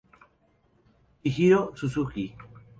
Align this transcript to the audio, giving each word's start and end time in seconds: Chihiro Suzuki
Chihiro 1.21 1.61
Suzuki 1.77 2.25